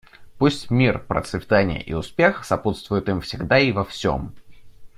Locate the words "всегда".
3.21-3.59